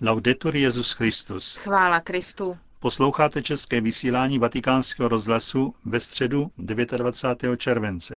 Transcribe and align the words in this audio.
Laudetur 0.00 0.56
Jezus 0.56 0.92
Christus. 0.92 1.56
Chvála 1.56 2.00
Kristu. 2.00 2.56
Posloucháte 2.80 3.42
české 3.42 3.80
vysílání 3.80 4.38
Vatikánského 4.38 5.08
rozhlasu 5.08 5.74
ve 5.84 6.00
středu 6.00 6.50
29. 6.58 7.60
července. 7.60 8.15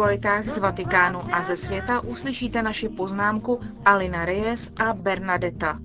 Aktualitách 0.00 0.48
z 0.48 0.58
Vatikánu 0.58 1.20
a 1.32 1.42
ze 1.42 1.56
světa 1.56 2.00
uslyšíte 2.00 2.62
naši 2.62 2.88
poznámku 2.88 3.60
Alina 3.84 4.24
Reyes 4.24 4.72
a 4.76 4.92
Bernadetta. 4.92 5.78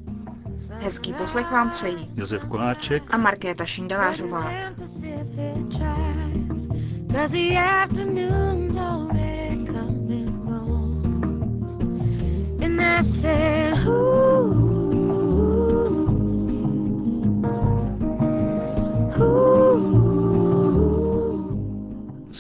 Hezký 0.80 1.14
poslech 1.14 1.52
vám 1.52 1.70
přejí 1.70 2.10
Josef 2.14 2.46
Koláček 2.46 3.04
a 3.14 3.18
Markéta 3.18 3.66
Šindelářová. 3.66 4.52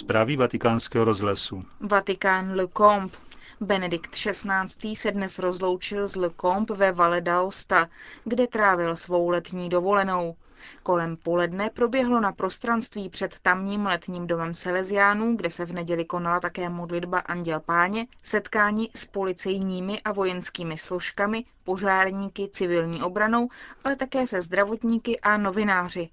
Zprávy 0.05 0.37
vatikánského 0.37 1.05
rozhlasu. 1.05 1.65
Vatikán 1.79 2.51
Le 2.55 2.67
Combe. 2.67 3.17
Benedikt 3.61 4.11
XVI. 4.11 4.95
se 4.95 5.11
dnes 5.11 5.39
rozloučil 5.39 6.07
z 6.07 6.15
Le 6.15 6.29
Combe 6.41 6.75
ve 6.75 6.91
Valle 6.91 7.21
d'Aosta, 7.21 7.89
kde 8.23 8.47
trávil 8.47 8.95
svou 8.95 9.29
letní 9.29 9.69
dovolenou. 9.69 10.35
Kolem 10.83 11.17
poledne 11.17 11.69
proběhlo 11.69 12.19
na 12.19 12.31
prostranství 12.31 13.09
před 13.09 13.39
tamním 13.41 13.85
letním 13.85 14.27
domem 14.27 14.53
Salesiánů, 14.53 15.35
kde 15.35 15.49
se 15.49 15.65
v 15.65 15.73
neděli 15.73 16.05
konala 16.05 16.39
také 16.39 16.69
modlitba 16.69 17.19
Anděl 17.19 17.59
Páně, 17.59 18.07
setkání 18.23 18.89
s 18.95 19.05
policejními 19.05 20.01
a 20.01 20.11
vojenskými 20.11 20.77
složkami, 20.77 21.43
požárníky, 21.63 22.49
civilní 22.51 23.03
obranou, 23.03 23.49
ale 23.83 23.95
také 23.95 24.27
se 24.27 24.41
zdravotníky 24.41 25.19
a 25.19 25.37
novináři. 25.37 26.09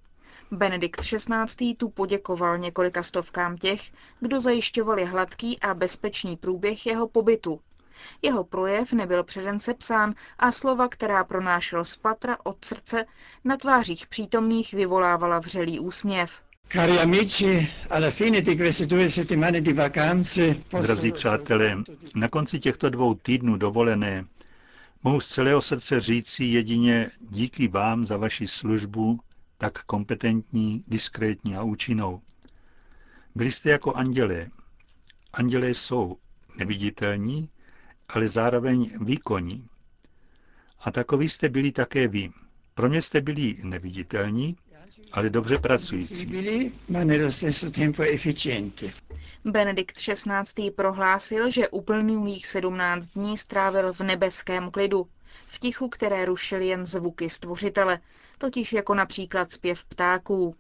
Benedikt 0.53 1.01
XVI. 1.01 1.75
tu 1.75 1.89
poděkoval 1.89 2.59
několika 2.59 3.03
stovkám 3.03 3.57
těch, 3.57 3.81
kdo 4.21 4.41
zajišťovali 4.41 5.05
hladký 5.05 5.61
a 5.61 5.75
bezpečný 5.75 6.37
průběh 6.37 6.87
jeho 6.87 7.09
pobytu. 7.09 7.61
Jeho 8.23 8.45
projev 8.45 8.93
nebyl 8.93 9.25
předem 9.25 9.61
sepsán 9.61 10.15
a 10.39 10.53
slova, 10.53 10.89
která 10.89 11.25
pronášel 11.25 11.85
z 11.85 11.97
patra 11.97 12.37
od 12.45 12.65
srdce, 12.65 13.05
na 13.45 13.57
tvářích 13.57 14.07
přítomných 14.07 14.75
vyvolávala 14.75 15.39
vřelý 15.39 15.81
úsměv. 15.81 16.43
Cari 16.73 16.99
amici, 16.99 17.69
alla 17.91 18.11
fine 18.11 18.41
di 18.43 18.57
queste 18.57 18.87
due 18.87 19.11
settimane 19.11 19.61
di 19.61 19.73
vacanze, 19.73 20.57
Drazí 20.83 21.13
přátelé, 21.13 21.77
na 22.15 22.29
konci 22.29 22.61
těchto 22.61 22.91
dvou 22.91 23.15
týdnů 23.15 23.57
dovolené 23.57 24.25
mohu 25.05 25.21
z 25.21 25.29
celého 25.29 25.61
srdce 25.63 26.01
říci 26.01 26.45
jedině 26.45 27.11
díky 27.31 27.69
vám 27.69 28.05
za 28.05 28.17
vaši 28.17 28.47
službu, 28.47 29.19
tak 29.63 29.85
kompetentní, 29.85 30.85
diskrétní 30.89 31.57
a 31.57 31.63
účinnou. 31.63 32.21
Byli 33.35 33.53
jste 33.53 33.71
jako 33.71 33.93
andělé. 33.95 34.49
Andělé 35.33 35.71
jsou 35.71 36.17
neviditelní, 36.59 37.49
ale 38.09 38.29
zároveň 38.29 38.91
výkonní. 39.05 39.69
A 40.81 40.91
takový 40.91 41.29
jste 41.29 41.49
byli 41.49 41.73
také 41.73 42.09
vy. 42.09 42.31
Pro 42.75 42.89
mě 42.89 43.03
jste 43.03 43.21
byli 43.21 43.57
neviditelní, 43.63 44.57
ale 45.13 45.31
dobře 45.31 45.59
pracující. 45.59 46.27
Benedikt 49.45 49.97
XVI. 49.99 50.71
prohlásil, 50.71 51.51
že 51.51 51.69
uplynulých 51.69 52.47
17 52.47 53.07
dní 53.07 53.37
strávil 53.37 53.93
v 53.93 54.01
nebeském 54.01 54.71
klidu, 54.71 55.07
v 55.53 55.59
tichu, 55.59 55.89
které 55.89 56.25
rušily 56.25 56.67
jen 56.67 56.87
zvuky 56.87 57.31
stvořitele, 57.31 57.99
totiž 58.39 58.73
jako 58.73 58.95
například 58.95 59.53
zpěv 59.53 59.85
ptáků. 59.85 60.57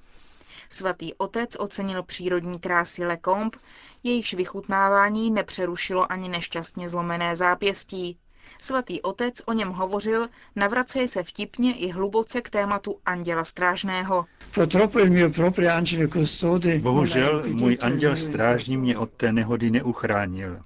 Svatý 0.68 1.14
otec 1.14 1.56
ocenil 1.58 2.02
přírodní 2.02 2.58
krásy 2.58 3.04
Lecombe, 3.04 3.58
jejichž 4.02 4.34
vychutnávání 4.34 5.30
nepřerušilo 5.30 6.12
ani 6.12 6.28
nešťastně 6.28 6.88
zlomené 6.88 7.36
zápěstí. 7.36 8.18
Svatý 8.58 9.02
otec 9.02 9.42
o 9.46 9.52
něm 9.52 9.68
hovořil, 9.68 10.28
navraceje 10.56 11.08
se 11.08 11.22
vtipně 11.22 11.76
i 11.76 11.90
hluboce 11.90 12.40
k 12.40 12.50
tématu 12.50 12.98
anděla 13.04 13.44
strážného. 13.44 14.24
Bohužel 16.82 17.42
můj 17.46 17.78
anděl 17.80 18.16
strážný 18.16 18.76
mě 18.76 18.98
od 18.98 19.10
té 19.12 19.32
nehody 19.32 19.70
neuchránil. 19.70 20.60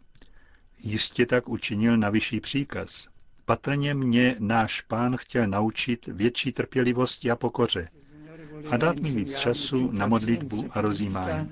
Jistě 0.78 1.26
tak 1.26 1.48
učinil 1.48 1.96
na 1.96 2.10
vyšší 2.10 2.40
příkaz. 2.40 3.08
Patrně 3.46 3.94
mě 3.94 4.36
náš 4.38 4.80
pán 4.80 5.16
chtěl 5.16 5.46
naučit 5.46 6.06
větší 6.06 6.52
trpělivosti 6.52 7.30
a 7.30 7.36
pokoře 7.36 7.88
a 8.70 8.76
dát 8.76 8.96
mi 8.96 9.10
víc 9.10 9.38
času 9.38 9.90
na 9.92 10.06
modlitbu 10.06 10.68
a 10.70 10.80
rozjímání. 10.80 11.50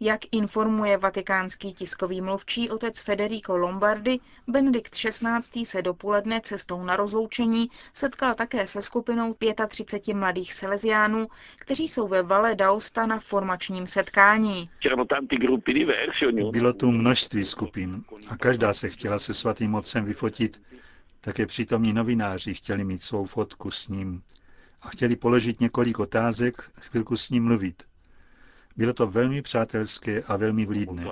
Jak 0.00 0.20
informuje 0.32 0.96
vatikánský 0.96 1.74
tiskový 1.74 2.20
mluvčí 2.20 2.70
otec 2.70 3.00
Federico 3.00 3.56
Lombardi, 3.56 4.20
Benedikt 4.48 4.94
XVI. 4.94 5.64
se 5.64 5.82
dopoledne 5.82 6.40
cestou 6.40 6.84
na 6.84 6.96
rozloučení 6.96 7.70
setkal 7.92 8.34
také 8.34 8.66
se 8.66 8.82
skupinou 8.82 9.36
35 9.68 10.14
mladých 10.14 10.54
Salesiánů, 10.54 11.26
kteří 11.58 11.88
jsou 11.88 12.08
ve 12.08 12.22
Valle 12.22 12.54
d'Aosta 12.54 13.06
na 13.06 13.18
formačním 13.18 13.86
setkání. 13.86 14.70
Bylo 16.50 16.72
tu 16.72 16.90
množství 16.90 17.44
skupin 17.44 18.02
a 18.28 18.36
každá 18.36 18.72
se 18.74 18.88
chtěla 18.88 19.18
se 19.18 19.34
svatým 19.34 19.74
otcem 19.74 20.04
vyfotit. 20.04 20.62
Také 21.20 21.46
přítomní 21.46 21.92
novináři 21.92 22.54
chtěli 22.54 22.84
mít 22.84 23.02
svou 23.02 23.24
fotku 23.24 23.70
s 23.70 23.88
ním 23.88 24.22
a 24.82 24.88
chtěli 24.88 25.16
položit 25.16 25.60
několik 25.60 25.98
otázek, 25.98 26.70
chvilku 26.80 27.16
s 27.16 27.30
ním 27.30 27.44
mluvit. 27.44 27.82
Bylo 28.76 28.92
to 28.92 29.06
velmi 29.06 29.42
přátelské 29.42 30.22
a 30.22 30.36
velmi 30.36 30.66
vlídné. 30.66 31.06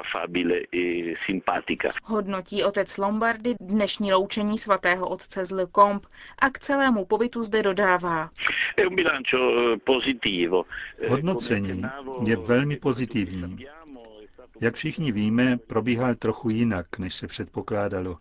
Hodnotí 2.05 2.65
otec 2.65 2.99
Lombardy 2.99 3.55
dnešní 3.61 4.13
loučení 4.13 4.59
svatého 4.59 5.09
otce 5.09 5.45
z 5.45 5.51
Le 5.51 5.67
Combe 5.75 6.09
a 6.39 6.51
k 6.51 6.59
celému 6.59 7.05
pobytu 7.05 7.43
zde 7.43 7.63
dodává. 7.63 8.31
Hodnocení 11.09 11.83
je 12.27 12.37
velmi 12.37 12.77
pozitivní. 12.77 13.67
Jak 14.61 14.75
všichni 14.75 15.13
víme, 15.13 15.57
probíhal 15.57 16.15
trochu 16.15 16.51
jinak, 16.51 16.99
než 16.99 17.15
se 17.15 17.27
předpokládalo. 17.27 18.19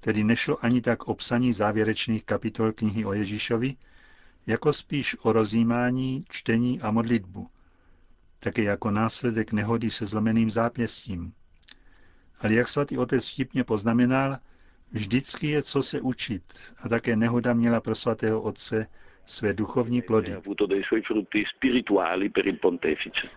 Tedy 0.00 0.24
nešlo 0.24 0.64
ani 0.64 0.80
tak 0.80 1.08
o 1.08 1.14
psaní 1.14 1.52
závěrečných 1.52 2.24
kapitol 2.24 2.72
knihy 2.72 3.04
o 3.04 3.12
Ježíšovi, 3.12 3.74
jako 4.46 4.72
spíš 4.72 5.16
o 5.22 5.32
rozjímání, 5.32 6.24
čtení 6.28 6.80
a 6.80 6.90
modlitbu– 6.90 7.48
také 8.42 8.62
jako 8.62 8.90
následek 8.90 9.52
nehody 9.52 9.90
se 9.90 10.06
zlomeným 10.06 10.50
zápěstím. 10.50 11.32
Ale 12.40 12.54
jak 12.54 12.68
svatý 12.68 12.98
otec 12.98 13.28
vtipně 13.28 13.64
poznamenal, 13.64 14.36
vždycky 14.92 15.46
je 15.46 15.62
co 15.62 15.82
se 15.82 16.00
učit 16.00 16.42
a 16.78 16.88
také 16.88 17.16
nehoda 17.16 17.54
měla 17.54 17.80
pro 17.80 17.94
svatého 17.94 18.42
otce 18.42 18.86
své 19.26 19.52
duchovní 19.52 20.02
plody. 20.02 20.36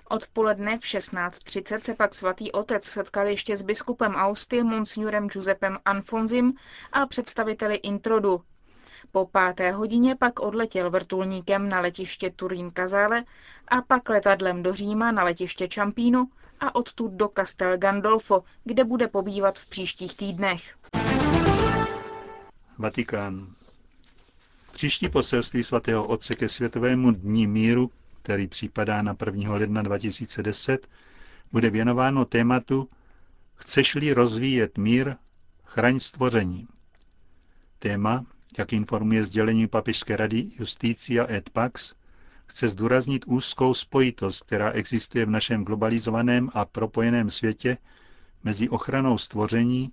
Odpoledne 0.09 0.77
v 0.77 0.81
16.30 0.81 1.79
se 1.79 1.93
pak 1.93 2.13
svatý 2.13 2.51
otec 2.51 2.83
setkal 2.83 3.27
ještě 3.27 3.57
s 3.57 3.63
biskupem 3.63 4.11
Austy, 4.11 4.63
monsignorem 4.63 5.27
Giuseppem 5.27 5.77
Anfonzim 5.85 6.53
a 6.91 7.05
představiteli 7.05 7.75
Introdu, 7.75 8.41
po 9.11 9.25
páté 9.25 9.71
hodině 9.71 10.15
pak 10.15 10.39
odletěl 10.39 10.89
vrtulníkem 10.89 11.69
na 11.69 11.79
letiště 11.79 12.29
Turín 12.29 12.71
Kazale 12.71 13.23
a 13.67 13.81
pak 13.81 14.09
letadlem 14.09 14.63
do 14.63 14.73
Říma 14.73 15.11
na 15.11 15.23
letiště 15.23 15.67
Čampínu 15.67 16.29
a 16.59 16.75
odtud 16.75 17.11
do 17.11 17.29
Castel 17.35 17.77
Gandolfo, 17.77 18.43
kde 18.63 18.83
bude 18.83 19.07
pobývat 19.07 19.59
v 19.59 19.69
příštích 19.69 20.17
týdnech. 20.17 20.75
Vatikán. 22.77 23.47
Příští 24.71 25.09
poselství 25.09 25.63
svatého 25.63 26.07
Otce 26.07 26.35
ke 26.35 26.49
Světovému 26.49 27.11
dní 27.11 27.47
míru, 27.47 27.91
který 28.21 28.47
připadá 28.47 29.01
na 29.01 29.15
1. 29.25 29.53
ledna 29.53 29.81
2010, 29.81 30.87
bude 31.51 31.69
věnováno 31.69 32.25
tématu 32.25 32.89
Chceš-li 33.55 34.13
rozvíjet 34.13 34.77
mír, 34.77 35.15
chraň 35.63 35.99
stvoření. 35.99 36.67
Téma, 37.79 38.25
jak 38.57 38.73
informuje 38.73 39.23
sdělení 39.23 39.67
Papežské 39.67 40.17
rady 40.17 40.49
Justícia 40.59 41.31
et 41.31 41.49
Pax, 41.49 41.93
chce 42.45 42.69
zdůraznit 42.69 43.23
úzkou 43.27 43.73
spojitost, 43.73 44.43
která 44.43 44.71
existuje 44.71 45.25
v 45.25 45.29
našem 45.29 45.63
globalizovaném 45.63 46.49
a 46.53 46.65
propojeném 46.65 47.29
světě 47.29 47.77
mezi 48.43 48.69
ochranou 48.69 49.17
stvoření 49.17 49.91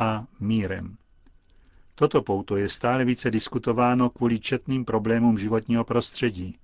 a 0.00 0.24
mírem. 0.40 0.96
Toto 1.94 2.22
pouto 2.22 2.56
je 2.56 2.68
stále 2.68 3.04
více 3.04 3.30
diskutováno 3.30 4.10
kvůli 4.10 4.40
četným 4.40 4.84
problémům 4.84 5.38
životního 5.38 5.84
prostředí, 5.84 6.58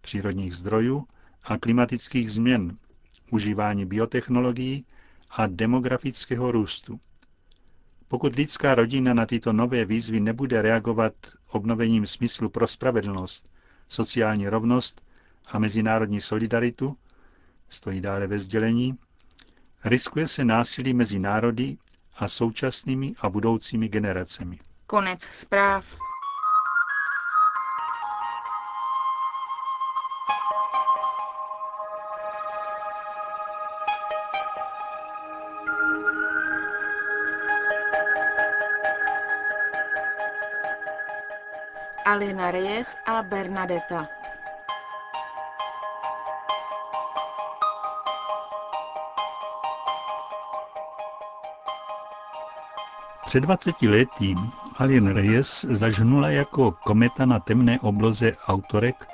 přírodních 0.00 0.54
zdrojů 0.54 1.06
a 1.44 1.58
klimatických 1.58 2.32
změn, 2.32 2.76
užívání 3.30 3.86
biotechnologií 3.86 4.84
a 5.30 5.46
demografického 5.46 6.52
růstu. 6.52 7.00
Pokud 8.10 8.34
lidská 8.36 8.74
rodina 8.74 9.14
na 9.14 9.26
tyto 9.26 9.52
nové 9.52 9.84
výzvy 9.84 10.20
nebude 10.20 10.62
reagovat 10.62 11.12
obnovením 11.48 12.06
smyslu 12.06 12.48
pro 12.48 12.66
spravedlnost, 12.66 13.48
sociální 13.88 14.48
rovnost 14.48 15.02
a 15.46 15.58
mezinárodní 15.58 16.20
solidaritu, 16.20 16.96
stojí 17.68 18.00
dále 18.00 18.26
ve 18.26 18.38
sdělení, 18.38 18.98
riskuje 19.84 20.28
se 20.28 20.44
násilí 20.44 20.94
mezi 20.94 21.18
národy 21.18 21.76
a 22.16 22.28
současnými 22.28 23.12
a 23.20 23.28
budoucími 23.28 23.88
generacemi. 23.88 24.58
Konec 24.86 25.22
zpráv. 25.22 25.96
Alina 42.10 42.50
Reyes 42.50 42.96
a 43.06 43.22
Bernadetta. 43.22 44.08
Před 53.26 53.40
20 53.40 53.82
lety 53.82 54.34
Alien 54.76 55.14
Reyes 55.14 55.64
zažnula 55.68 56.30
jako 56.30 56.72
kometa 56.72 57.26
na 57.26 57.38
temné 57.40 57.80
obloze 57.80 58.36
autorek, 58.46 59.06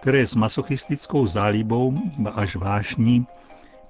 které 0.00 0.26
s 0.26 0.34
masochistickou 0.34 1.26
zálibou 1.26 1.94
až 2.34 2.56
vášní 2.56 3.26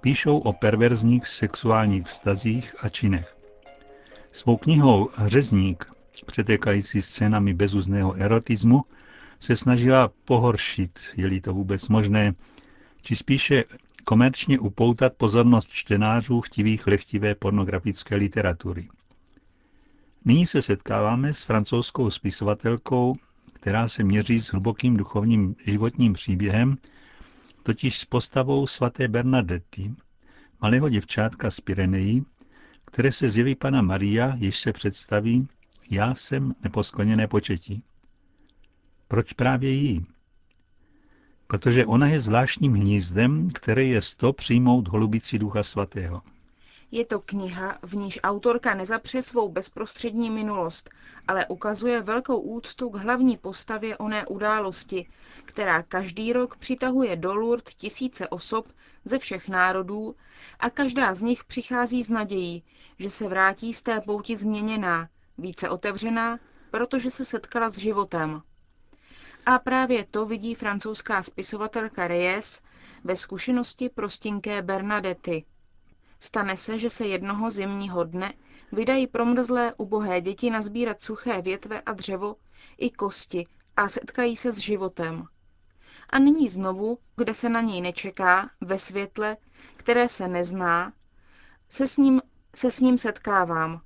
píšou 0.00 0.38
o 0.38 0.52
perverzních 0.52 1.26
sexuálních 1.26 2.06
vztazích 2.06 2.74
a 2.84 2.88
činech. 2.88 3.36
Svou 4.32 4.56
knihou 4.56 5.08
Hřezník, 5.16 5.97
přetékající 6.26 7.02
scénami 7.02 7.54
bezuzného 7.54 8.14
erotismu, 8.14 8.82
se 9.40 9.56
snažila 9.56 10.10
pohoršit, 10.24 10.98
je-li 11.16 11.40
to 11.40 11.54
vůbec 11.54 11.88
možné, 11.88 12.34
či 13.02 13.16
spíše 13.16 13.64
komerčně 14.04 14.58
upoutat 14.58 15.12
pozornost 15.16 15.68
čtenářů 15.68 16.40
chtivých 16.40 16.86
lechtivé 16.86 17.34
pornografické 17.34 18.16
literatury. 18.16 18.88
Nyní 20.24 20.46
se 20.46 20.62
setkáváme 20.62 21.32
s 21.32 21.42
francouzskou 21.42 22.10
spisovatelkou, 22.10 23.16
která 23.52 23.88
se 23.88 24.04
měří 24.04 24.40
s 24.40 24.46
hlubokým 24.46 24.96
duchovním 24.96 25.56
životním 25.66 26.12
příběhem, 26.12 26.76
totiž 27.62 27.98
s 27.98 28.04
postavou 28.04 28.66
svaté 28.66 29.08
Bernadety, 29.08 29.94
malého 30.60 30.88
děvčátka 30.88 31.50
z 31.50 31.60
Pyrenejí, 31.60 32.24
které 32.84 33.12
se 33.12 33.30
zjeví 33.30 33.54
pana 33.54 33.82
Maria, 33.82 34.34
jež 34.38 34.58
se 34.58 34.72
představí, 34.72 35.48
já 35.90 36.14
jsem 36.14 36.54
neposkleněné 36.64 37.28
početí. 37.28 37.82
Proč 39.08 39.32
právě 39.32 39.70
jí? 39.70 40.06
Protože 41.46 41.86
ona 41.86 42.06
je 42.06 42.20
zvláštním 42.20 42.74
hnízdem, 42.74 43.50
které 43.54 43.84
je 43.84 44.02
sto 44.02 44.32
přijmout 44.32 44.88
holubici 44.88 45.38
ducha 45.38 45.62
svatého. 45.62 46.22
Je 46.90 47.06
to 47.06 47.20
kniha, 47.20 47.78
v 47.82 47.96
níž 47.96 48.20
autorka 48.22 48.74
nezapře 48.74 49.22
svou 49.22 49.48
bezprostřední 49.48 50.30
minulost, 50.30 50.90
ale 51.28 51.46
ukazuje 51.46 52.02
velkou 52.02 52.40
úctu 52.40 52.90
k 52.90 52.96
hlavní 52.96 53.36
postavě 53.36 53.96
oné 53.96 54.26
události, 54.26 55.06
která 55.44 55.82
každý 55.82 56.32
rok 56.32 56.56
přitahuje 56.56 57.16
do 57.16 57.34
Lourdes 57.34 57.74
tisíce 57.74 58.28
osob 58.28 58.66
ze 59.04 59.18
všech 59.18 59.48
národů 59.48 60.14
a 60.60 60.70
každá 60.70 61.14
z 61.14 61.22
nich 61.22 61.44
přichází 61.44 62.02
s 62.02 62.08
nadějí, 62.08 62.62
že 62.98 63.10
se 63.10 63.28
vrátí 63.28 63.74
z 63.74 63.82
té 63.82 64.00
pouti 64.00 64.36
změněná, 64.36 65.08
více 65.38 65.68
otevřená, 65.68 66.38
protože 66.70 67.10
se 67.10 67.24
setkala 67.24 67.68
s 67.68 67.78
životem. 67.78 68.42
A 69.46 69.58
právě 69.58 70.04
to 70.04 70.26
vidí 70.26 70.54
francouzská 70.54 71.22
spisovatelka 71.22 72.08
Reyes 72.08 72.62
ve 73.04 73.16
zkušenosti 73.16 73.88
prostinké 73.88 74.62
Bernadety– 74.62 75.44
Stane 76.20 76.56
se, 76.56 76.78
že 76.78 76.90
se 76.90 77.06
jednoho 77.06 77.50
zimního 77.50 78.04
dne 78.04 78.34
vydají 78.72 79.06
promrzlé 79.06 79.74
ubohé 79.76 80.20
děti 80.20 80.50
nazbírat 80.50 81.02
suché 81.02 81.42
větve 81.42 81.80
a 81.80 81.92
dřevo 81.92 82.36
i 82.78 82.90
kosti 82.90 83.46
a 83.76 83.88
setkají 83.88 84.36
se 84.36 84.52
s 84.52 84.58
životem. 84.58 85.24
A 86.10 86.18
nyní 86.18 86.48
znovu, 86.48 86.98
kde 87.16 87.34
se 87.34 87.48
na 87.48 87.60
něj 87.60 87.80
nečeká, 87.80 88.50
ve 88.60 88.78
světle, 88.78 89.36
které 89.76 90.08
se 90.08 90.28
nezná, 90.28 90.92
se 91.68 91.86
s 91.86 91.96
ním, 91.96 92.22
se 92.54 92.70
s 92.70 92.80
ním 92.80 92.98
setkávám. 92.98 93.80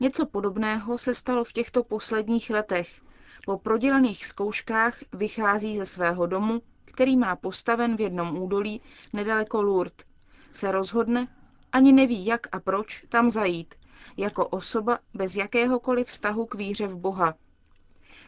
Něco 0.00 0.26
podobného 0.26 0.98
se 0.98 1.14
stalo 1.14 1.44
v 1.44 1.52
těchto 1.52 1.84
posledních 1.84 2.50
letech. 2.50 3.02
Po 3.44 3.58
prodělaných 3.58 4.26
zkouškách 4.26 4.98
vychází 5.12 5.76
ze 5.76 5.86
svého 5.86 6.26
domu, 6.26 6.62
který 6.84 7.16
má 7.16 7.36
postaven 7.36 7.96
v 7.96 8.00
jednom 8.00 8.38
údolí 8.38 8.80
nedaleko 9.12 9.62
Lourdes. 9.62 10.06
Se 10.52 10.72
rozhodne, 10.72 11.28
ani 11.72 11.92
neví, 11.92 12.26
jak 12.26 12.46
a 12.52 12.60
proč 12.60 13.04
tam 13.08 13.30
zajít, 13.30 13.74
jako 14.16 14.48
osoba 14.48 14.98
bez 15.14 15.36
jakéhokoliv 15.36 16.06
vztahu 16.06 16.46
k 16.46 16.54
víře 16.54 16.86
v 16.86 16.96
Boha. 16.96 17.34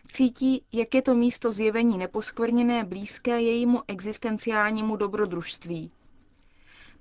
Cítí, 0.05 0.65
jak 0.73 0.95
je 0.95 1.03
to 1.03 1.15
místo 1.15 1.53
zjevení 1.53 1.99
neposkvrněné 1.99 2.85
blízké 2.85 3.43
jejímu 3.43 3.83
existenciálnímu 3.89 4.97
dobrodružství. 4.97 5.91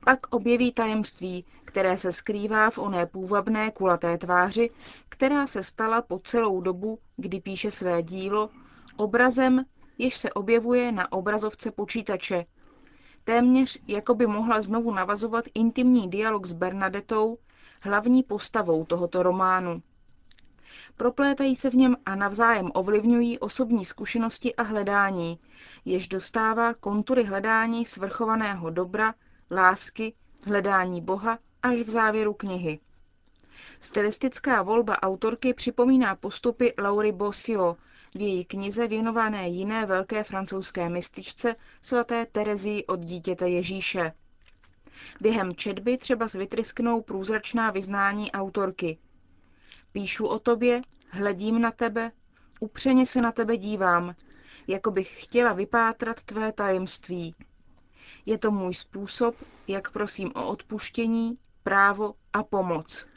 Pak 0.06 0.20
objeví 0.30 0.72
tajemství, 0.72 1.46
které 1.66 1.98
se 1.98 2.12
skrývá 2.12 2.70
v 2.70 2.78
oné 2.78 3.06
půvabné 3.06 3.72
kulaté 3.72 4.18
tváři, 4.18 4.70
která 5.10 5.48
se 5.48 5.64
stala 5.64 6.02
po 6.02 6.20
celou 6.20 6.62
dobu, 6.62 7.00
kdy 7.18 7.40
píše 7.40 7.72
své 7.72 8.04
dílo, 8.04 8.50
obrazem, 8.98 9.66
jež 9.98 10.18
se 10.18 10.34
objevuje 10.34 10.92
na 10.92 11.12
obrazovce 11.12 11.72
počítače, 11.72 12.46
Téměř 13.24 13.80
jako 13.88 14.16
by 14.16 14.28
mohla 14.28 14.62
znovu 14.62 14.94
navazovat 14.94 15.46
intimní 15.54 16.10
dialog 16.10 16.46
s 16.46 16.54
Bernadetou, 16.54 17.38
hlavní 17.84 18.24
postavou 18.24 18.86
tohoto 18.86 19.24
románu. 19.24 19.82
Proplétají 20.98 21.56
se 21.56 21.70
v 21.70 21.76
něm 21.76 21.96
a 22.06 22.16
navzájem 22.16 22.72
ovlivňují 22.74 23.40
osobní 23.40 23.86
zkušenosti 23.86 24.56
a 24.56 24.64
hledání, 24.64 25.40
jež 25.86 26.08
dostává 26.08 26.74
kontury 26.74 27.24
hledání 27.24 27.86
svrchovaného 27.86 28.70
dobra, 28.70 29.14
lásky, 29.52 30.14
hledání 30.46 31.02
Boha 31.02 31.40
až 31.64 31.80
v 31.80 31.90
závěru 31.90 32.34
knihy. 32.34 32.80
Stylistická 33.80 34.62
volba 34.62 35.02
autorky 35.04 35.54
připomíná 35.54 36.16
postupy 36.16 36.74
Laury 36.78 37.12
Bossio, 37.12 37.78
v 38.16 38.22
její 38.22 38.46
knize 38.46 38.88
věnované 38.88 39.50
jiné 39.50 39.86
velké 39.86 40.24
francouzské 40.24 40.90
mističce 40.90 41.56
svaté 41.82 42.26
Terezii 42.26 42.86
od 42.86 43.00
dítěte 43.00 43.50
Ježíše. 43.50 44.14
Během 45.22 45.56
četby 45.56 45.98
třeba 45.98 46.28
zvytrysknou 46.28 47.02
průzračná 47.02 47.72
vyznání 47.72 48.32
autorky. 48.32 48.98
Píšu 49.92 50.28
o 50.28 50.40
tobě, 50.40 50.82
hledím 51.10 51.62
na 51.62 51.72
tebe, 51.72 52.12
upřeně 52.60 53.06
se 53.06 53.22
na 53.22 53.32
tebe 53.32 53.58
dívám, 53.58 54.16
jako 54.68 54.92
bych 54.92 55.24
chtěla 55.24 55.54
vypátrat 55.54 56.24
tvé 56.24 56.52
tajemství. 56.52 57.36
Je 58.26 58.38
to 58.38 58.52
můj 58.52 58.74
způsob, 58.74 59.36
jak 59.68 59.92
prosím 59.92 60.32
o 60.36 60.48
odpuštění, 60.48 61.38
právo 61.64 62.14
a 62.34 62.44
pomoc. 62.44 63.08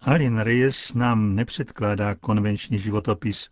Alin 0.00 0.38
Reyes 0.38 0.94
nám 0.94 1.34
nepředkládá 1.34 2.14
konvenční 2.14 2.78
životopis, 2.78 3.48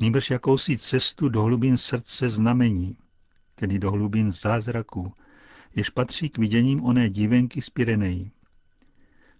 nýbrž 0.00 0.30
jakousi 0.30 0.78
cestu 0.78 1.28
do 1.28 1.42
hlubin 1.42 1.76
srdce 1.78 2.28
znamení, 2.28 2.96
tedy 3.54 3.78
do 3.78 3.90
hlubin 3.90 4.32
zázraků, 4.32 5.12
jež 5.76 5.90
patří 5.90 6.28
k 6.28 6.38
viděním 6.38 6.84
oné 6.84 7.10
dívenky 7.10 7.62
z 7.62 7.70
Pirenejí. 7.70 8.30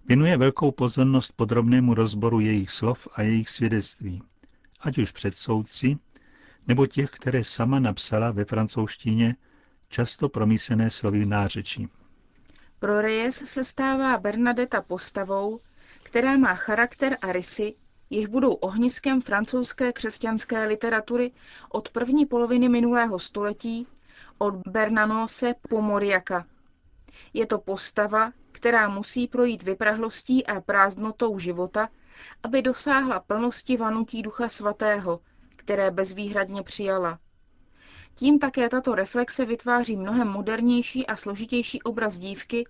Věnuje 0.07 0.37
velkou 0.37 0.71
pozornost 0.71 1.33
podrobnému 1.37 1.95
rozboru 1.95 2.41
jejich 2.41 2.71
slov 2.71 3.09
a 3.15 3.23
jejich 3.23 3.49
svědectví, 3.49 4.23
ať 4.81 4.99
už 4.99 5.13
před 5.13 5.37
soudci, 5.37 5.97
nebo 6.69 6.87
těch, 6.87 7.11
které 7.11 7.45
sama 7.45 7.81
napsala 7.81 8.31
ve 8.31 8.45
francouzštině 8.45 9.37
často 9.95 10.29
promísené 10.29 10.91
slovy 10.91 11.27
nářečí. 11.27 11.89
Pro 12.79 13.01
Reyes 13.01 13.35
se 13.35 13.65
stává 13.65 14.19
Bernadeta 14.19 14.83
postavou, 14.83 15.61
která 16.03 16.37
má 16.37 16.55
charakter 16.55 17.19
a 17.23 17.33
rysy, 17.33 17.75
jež 18.11 18.27
budou 18.27 18.53
ohniskem 18.53 19.21
francouzské 19.21 19.93
křesťanské 19.93 20.65
literatury 20.65 21.33
od 21.69 21.89
první 21.89 22.27
poloviny 22.27 22.69
minulého 22.69 23.19
století, 23.19 23.87
od 24.39 24.55
Bernanose 24.55 25.55
po 25.69 25.81
Moriaka. 25.81 26.47
Je 27.33 27.47
to 27.47 27.59
postava, 27.59 28.33
která 28.53 28.89
musí 28.89 29.29
projít 29.29 29.63
vyprahlostí 29.63 30.47
a 30.47 30.61
prázdnotou 30.61 31.39
života, 31.39 31.89
aby 32.43 32.63
dosáhla 32.63 33.21
plnosti 33.21 33.77
vanutí 33.77 34.23
Ducha 34.23 34.49
Svatého, 34.49 35.21
které 35.57 35.91
bezvýhradně 35.91 36.63
přijala. 36.63 37.19
Tím 38.17 38.39
také 38.39 38.69
tato 38.69 38.95
reflexe 38.95 39.45
vytváří 39.45 39.97
mnohem 39.97 40.29
modernější 40.29 41.07
a 41.07 41.17
složitější 41.17 41.83
obraz 41.83 42.19
dívky, 42.19 42.65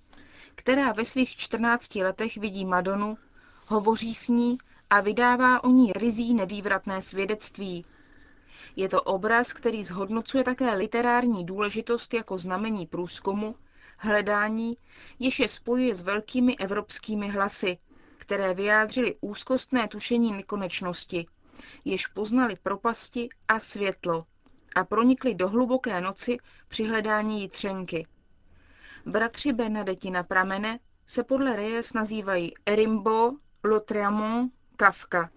která 0.55 0.93
ve 0.93 1.05
svých 1.05 1.37
14 1.37 1.95
letech 1.95 2.37
vidí 2.37 2.65
Madonu, 2.65 3.19
hovoří 3.67 4.15
s 4.15 4.29
ní 4.29 4.59
a 4.91 5.01
vydává 5.01 5.65
o 5.65 5.71
ní 5.71 5.93
rizí 5.93 6.35
nevývratné 6.35 7.03
svědectví. 7.03 7.85
Je 8.77 8.89
to 8.89 9.03
obraz, 9.03 9.53
který 9.53 9.85
zhodnocuje 9.85 10.45
také 10.45 10.75
literární 10.75 11.47
důležitost 11.47 12.15
jako 12.15 12.39
znamení 12.39 12.87
průzkumu, 12.87 13.55
hledání, 13.99 14.73
jež 15.19 15.39
je 15.41 15.49
spojuje 15.49 15.95
s 15.95 16.03
velkými 16.03 16.57
evropskými 16.57 17.29
hlasy, 17.29 17.79
které 18.17 18.55
vyjádřily 18.55 19.17
úzkostné 19.21 19.89
tušení 19.89 20.33
nekonečnosti, 20.33 21.27
jež 21.85 22.07
poznali 22.07 22.57
propasti 22.63 23.29
a 23.49 23.61
světlo 23.61 24.25
a 24.75 24.85
pronikli 24.85 25.35
do 25.35 25.49
hluboké 25.49 26.00
noci 26.00 26.38
při 26.69 26.85
hledání 26.85 27.43
jitřenky. 27.43 28.07
Bratři 29.07 29.52
Bernadeti 29.52 30.11
na 30.11 30.23
pramene 30.23 30.78
se 31.07 31.25
podle 31.25 31.57
Reyes 31.57 31.93
nazývají 31.93 32.54
Rimbo, 32.66 33.33
Lotriamont, 33.64 34.52
Kafka. 34.76 35.31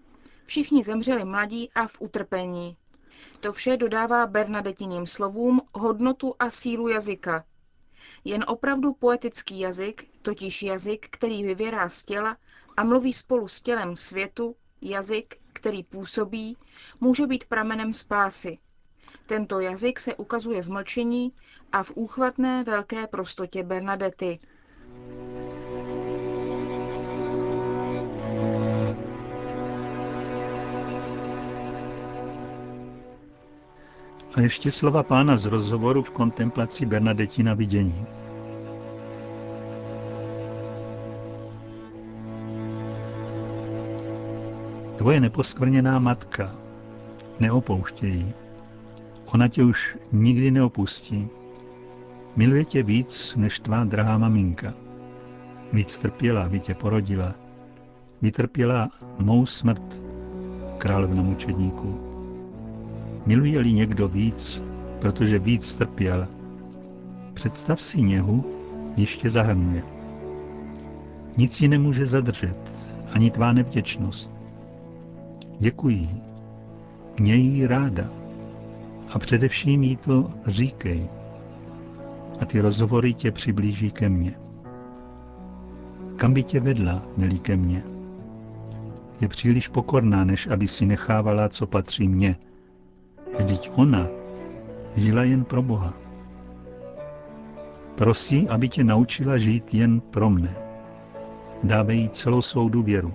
Všichni 0.44 0.82
zemřeli 0.82 1.24
mladí 1.24 1.70
a 1.74 1.86
v 1.86 1.96
utrpení. 2.00 2.76
To 3.40 3.52
vše 3.52 3.76
dodává 3.76 4.26
Bernadetiním 4.26 5.06
slovům 5.06 5.60
hodnotu 5.74 6.34
a 6.38 6.50
sílu 6.50 6.88
jazyka. 6.88 7.44
Jen 8.24 8.44
opravdu 8.48 8.92
poetický 8.92 9.58
jazyk, 9.60 10.08
totiž 10.22 10.62
jazyk, 10.62 11.08
který 11.10 11.44
vyvěrá 11.44 11.88
z 11.88 12.04
těla 12.04 12.36
a 12.76 12.84
mluví 12.84 13.12
spolu 13.12 13.48
s 13.48 13.60
tělem 13.60 13.96
světu, 13.96 14.56
jazyk, 14.82 15.38
který 15.52 15.82
působí, 15.82 16.56
může 17.00 17.26
být 17.26 17.44
pramenem 17.44 17.92
spásy. 17.92 18.58
Tento 19.26 19.60
jazyk 19.60 19.98
se 19.98 20.14
ukazuje 20.14 20.62
v 20.62 20.70
mlčení 20.70 21.32
a 21.72 21.82
v 21.82 21.92
úchvatné 21.94 22.64
velké 22.64 23.06
prostotě 23.06 23.62
Bernadety. 23.62 24.38
A 34.34 34.40
ještě 34.40 34.70
slova 34.70 35.02
pána 35.02 35.36
z 35.36 35.44
rozhovoru 35.44 36.02
v 36.02 36.10
kontemplaci 36.10 36.86
Bernadetina 36.86 37.54
vidění. 37.54 38.06
Tvoje 44.96 45.20
neposkvrněná 45.20 45.98
matka, 45.98 46.56
neopouštějí. 47.40 48.34
Ona 49.34 49.48
tě 49.48 49.64
už 49.64 49.98
nikdy 50.12 50.50
neopustí. 50.50 51.28
Miluje 52.36 52.64
tě 52.64 52.82
víc 52.82 53.36
než 53.36 53.60
tvá 53.60 53.84
drahá 53.84 54.18
maminka. 54.18 54.74
Víc 55.72 55.98
trpěla, 55.98 56.44
aby 56.44 56.60
tě 56.60 56.74
porodila. 56.74 57.34
Vytrpěla 58.22 58.90
mou 59.18 59.46
smrt, 59.46 60.00
královna 60.78 61.22
mučedníků. 61.22 62.00
Miluje-li 63.26 63.72
někdo 63.72 64.08
víc, 64.08 64.62
protože 65.00 65.38
víc 65.38 65.74
trpěl, 65.74 66.28
představ 67.34 67.80
si 67.80 68.02
něhu, 68.02 68.44
ještě 68.96 69.30
zahrnuje. 69.30 69.82
Nic 71.36 71.60
ji 71.60 71.68
nemůže 71.68 72.06
zadržet, 72.06 72.58
ani 73.12 73.30
tvá 73.30 73.52
nevděčnost. 73.52 74.34
Děkuji. 75.58 76.08
Měj 77.20 77.40
jí 77.40 77.66
ráda. 77.66 78.10
A 79.10 79.18
především 79.18 79.82
jí 79.82 79.96
to 79.96 80.30
říkej. 80.46 81.08
A 82.40 82.44
ty 82.44 82.60
rozhovory 82.60 83.14
tě 83.14 83.32
přiblíží 83.32 83.90
ke 83.90 84.08
mně. 84.08 84.34
Kam 86.16 86.34
by 86.34 86.42
tě 86.42 86.60
vedla, 86.60 87.02
milí 87.16 87.38
ke 87.38 87.56
mně? 87.56 87.84
Je 89.20 89.28
příliš 89.28 89.68
pokorná, 89.68 90.24
než 90.24 90.46
aby 90.46 90.68
si 90.68 90.86
nechávala, 90.86 91.48
co 91.48 91.66
patří 91.66 92.08
mně, 92.08 92.36
Vždyť 93.38 93.70
ona 93.74 94.08
žila 94.96 95.22
jen 95.22 95.44
pro 95.44 95.62
Boha. 95.62 95.94
Prosí, 97.94 98.48
aby 98.48 98.68
tě 98.68 98.84
naučila 98.84 99.38
žít 99.38 99.74
jen 99.74 100.00
pro 100.00 100.30
mne. 100.30 100.56
Dávej 101.62 101.98
jí 101.98 102.08
celou 102.08 102.42
svou 102.42 102.68
důvěru. 102.68 103.14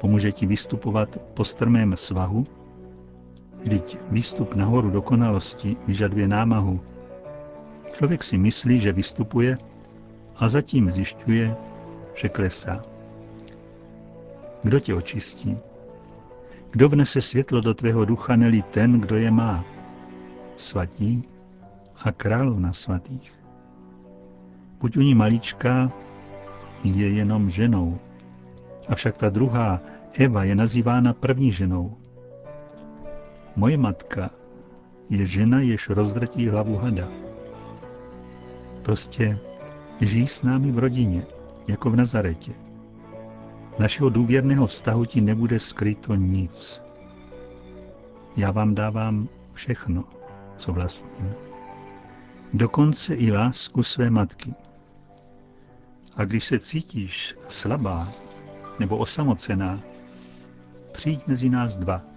Pomůže 0.00 0.32
ti 0.32 0.46
vystupovat 0.46 1.18
po 1.34 1.44
strmém 1.44 1.96
svahu, 1.96 2.46
vždyť 3.62 3.98
výstup 4.10 4.54
nahoru 4.54 4.90
dokonalosti 4.90 5.76
vyžaduje 5.86 6.28
námahu. 6.28 6.80
Člověk 7.94 8.22
si 8.22 8.38
myslí, 8.38 8.80
že 8.80 8.92
vystupuje 8.92 9.58
a 10.36 10.48
zatím 10.48 10.90
zjišťuje, 10.90 11.56
že 12.14 12.28
klesá. 12.28 12.82
Kdo 14.62 14.80
tě 14.80 14.94
očistí? 14.94 15.58
Kdo 16.70 16.88
vnese 16.88 17.20
světlo 17.22 17.60
do 17.60 17.74
tvého 17.74 18.04
ducha, 18.04 18.36
neli 18.36 18.62
ten, 18.62 19.00
kdo 19.00 19.16
je 19.16 19.30
má? 19.30 19.64
Svatí 20.56 21.22
a 22.04 22.12
královna 22.12 22.72
svatých. 22.72 23.32
Buď 24.80 24.96
u 24.96 25.00
ní 25.00 25.14
maličká, 25.14 25.92
je 26.84 27.08
jenom 27.08 27.50
ženou. 27.50 27.98
Avšak 28.88 29.16
ta 29.16 29.30
druhá, 29.30 29.80
Eva, 30.18 30.44
je 30.44 30.54
nazývána 30.54 31.12
první 31.12 31.52
ženou. 31.52 31.96
Moje 33.56 33.78
matka 33.78 34.30
je 35.10 35.26
žena, 35.26 35.60
jež 35.60 35.88
rozdrtí 35.88 36.48
hlavu 36.48 36.76
hada. 36.76 37.08
Prostě 38.82 39.38
žijí 40.00 40.28
s 40.28 40.42
námi 40.42 40.72
v 40.72 40.78
rodině, 40.78 41.26
jako 41.68 41.90
v 41.90 41.96
Nazaretě 41.96 42.52
našeho 43.78 44.08
důvěrného 44.08 44.66
vztahu 44.66 45.04
ti 45.04 45.20
nebude 45.20 45.60
skryto 45.60 46.14
nic. 46.14 46.82
Já 48.36 48.50
vám 48.50 48.74
dávám 48.74 49.28
všechno, 49.52 50.04
co 50.56 50.72
vlastním. 50.72 51.34
Dokonce 52.52 53.14
i 53.14 53.32
lásku 53.32 53.82
své 53.82 54.10
matky. 54.10 54.54
A 56.16 56.24
když 56.24 56.44
se 56.44 56.58
cítíš 56.58 57.36
slabá 57.48 58.08
nebo 58.78 58.96
osamocená, 58.96 59.80
přijď 60.92 61.26
mezi 61.26 61.48
nás 61.50 61.76
dva. 61.76 62.11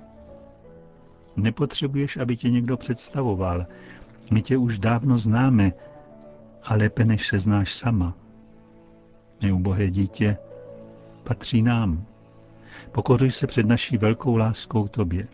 Nepotřebuješ, 1.35 2.17
aby 2.17 2.37
tě 2.37 2.49
někdo 2.49 2.77
představoval. 2.77 3.65
My 4.31 4.41
tě 4.41 4.57
už 4.57 4.79
dávno 4.79 5.17
známe 5.17 5.73
a 6.63 6.75
lépe 6.75 7.05
než 7.05 7.27
se 7.27 7.39
znáš 7.39 7.73
sama. 7.73 8.13
Neubohé 9.41 9.89
dítě, 9.89 10.37
patří 11.23 11.61
nám. 11.61 12.05
Pokořuj 12.91 13.31
se 13.31 13.47
před 13.47 13.65
naší 13.65 13.97
velkou 13.97 14.35
láskou 14.35 14.87
tobě. 14.87 15.27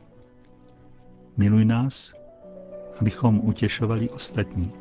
Miluj 1.37 1.65
nás, 1.65 2.13
abychom 2.99 3.39
utěšovali 3.43 4.09
ostatní. 4.09 4.80